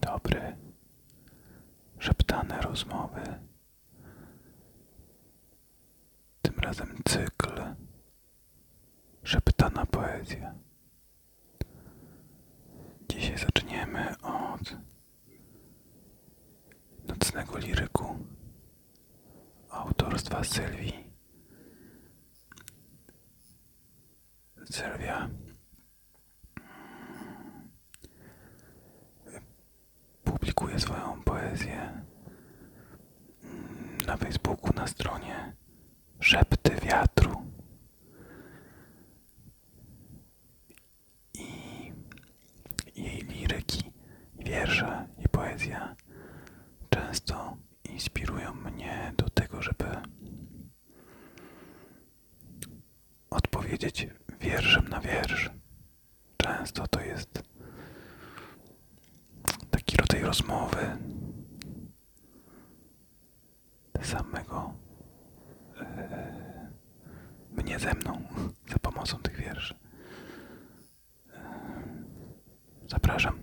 [0.00, 0.56] dobry.
[1.98, 3.22] Szeptane rozmowy.
[6.42, 7.62] Tym razem cykl.
[9.22, 10.54] Szeptana poezja.
[13.08, 14.76] Dzisiaj zaczniemy od
[17.08, 18.18] nocnego liryku
[19.70, 21.10] autorstwa Sylwii.
[24.70, 25.28] Sylwia
[30.80, 32.02] swoją poezję
[34.06, 35.52] na Facebooku na stronie
[36.20, 37.42] Szepty Wiatru.
[41.34, 41.42] I
[42.96, 43.92] jej liryki,
[44.38, 45.96] wiersze i poezja
[46.90, 49.84] często inspirują mnie do tego, żeby
[53.30, 54.08] odpowiedzieć
[54.40, 55.50] wierszem na wiersz.
[56.36, 57.49] Często to jest
[60.30, 60.96] rozmowy
[64.02, 64.74] samego
[65.80, 66.70] e,
[67.50, 68.22] mnie ze mną
[68.68, 69.74] za pomocą tych wierszy.
[71.34, 71.40] E,
[72.88, 73.38] zapraszam.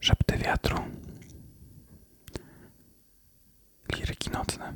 [0.00, 0.76] Szepty wiatru.
[3.92, 4.74] Liryki nocne.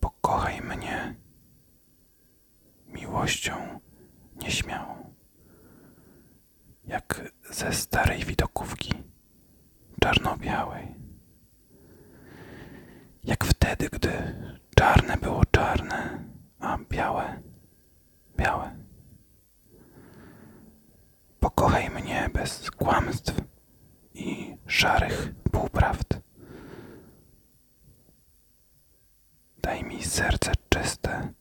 [0.00, 1.14] Pokochaj mnie
[3.10, 3.80] miłością
[4.36, 5.14] nieśmiałą,
[6.84, 8.92] jak ze starej widokówki
[10.00, 10.94] czarno-białej.
[13.24, 14.12] Jak wtedy, gdy
[14.76, 16.24] czarne było czarne,
[16.60, 17.42] a białe,
[18.36, 18.76] białe.
[21.40, 23.34] Pokochaj mnie bez kłamstw
[24.14, 26.20] i szarych półprawd.
[29.62, 31.32] Daj mi serce czyste,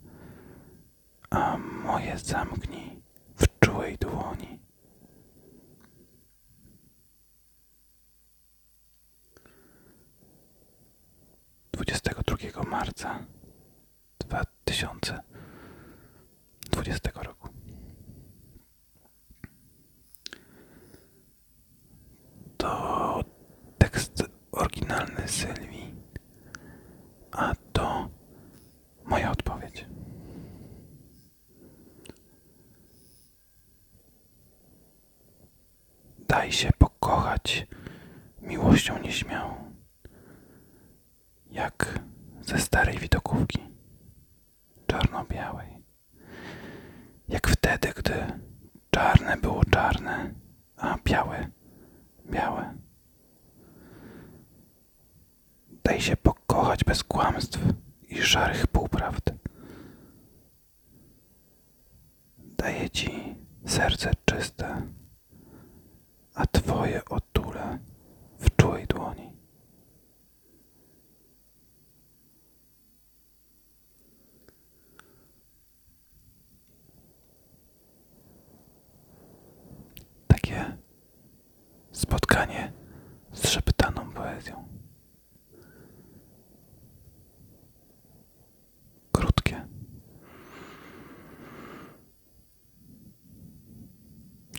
[1.30, 3.02] a moje zamknij
[3.36, 4.60] w czułej dłoni.
[11.72, 13.26] Dwudziestego drugiego marca
[14.20, 15.22] dwa tysiące
[16.72, 17.50] dwudziestego roku.
[22.58, 23.23] To
[23.78, 25.95] tekst oryginalny Sylwii,
[27.32, 27.54] a
[36.30, 37.67] Daj się pokochać
[38.42, 39.73] miłością nieśmiałą,
[41.52, 42.00] jak
[42.42, 43.60] ze starej widokówki,
[44.88, 45.84] czarno-białej.
[47.28, 48.14] Jak wtedy, gdy
[48.92, 50.34] czarne było czarne,
[50.78, 51.48] a białe,
[52.32, 52.73] białe.
[55.84, 57.60] Daj się pokochać bez kłamstw
[58.10, 59.32] i szarych półprawd.
[62.38, 63.36] Daję ci
[63.66, 64.82] serce czyste,
[66.36, 67.78] a twoje otule
[68.40, 69.29] w czułej dłoni.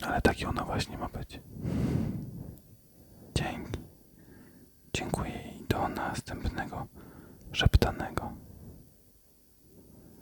[0.02, 1.40] Ale takie ono właśnie ma być.
[3.34, 3.80] Dzięki.
[4.92, 6.86] Dziękuję i do następnego
[7.52, 8.32] szeptanego.